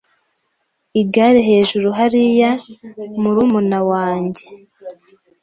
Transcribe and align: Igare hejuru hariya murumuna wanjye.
Igare 1.01 1.41
hejuru 1.49 1.87
hariya 1.99 2.51
murumuna 3.21 3.79
wanjye. 3.91 4.43